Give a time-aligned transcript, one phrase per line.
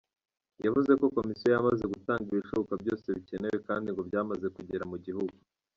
[0.65, 5.35] Yavuze ko Komisiyo yamaze gutanga ibishoboka byose bikenewe kandi ngo byamaze kugera mu gihugu.